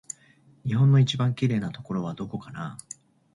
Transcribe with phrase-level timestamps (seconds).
[0.65, 2.75] 日本の一番きれいなところはどこかな